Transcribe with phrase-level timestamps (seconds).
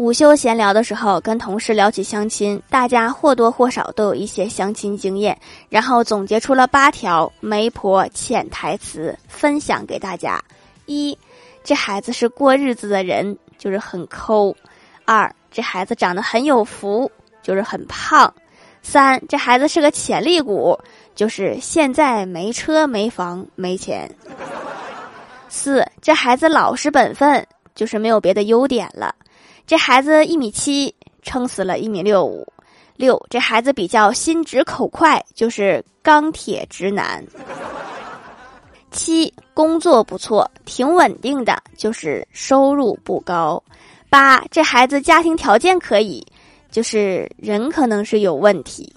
[0.00, 5.38] 午休闲聊的时候，跟同事聊起相亲，大家或多或少都有一些相亲经验，
[5.68, 10.42] 然后总结出了八条媒婆潜台词，分享给大家。
[10.86, 11.18] 一，
[11.62, 14.54] 这孩子是过日子的人，就是很抠；
[15.04, 17.12] 二，这孩子长得很有福，
[17.42, 18.26] 就是很胖；
[18.82, 20.78] 三，这孩子是个潜力股，
[21.14, 24.08] 就是现在没车没房没钱；
[25.50, 29.14] 四，这孩子老实本分，就是没有别的优点了。
[29.66, 32.46] 这孩子一米七，撑死了一米六五。
[32.96, 37.24] 六，这孩子比较心直口快，就是钢铁直男。
[38.90, 43.62] 七，工作不错，挺稳定的，就是收入不高。
[44.10, 46.26] 八，这孩子家庭条件可以，
[46.70, 48.92] 就是人可能是有问题。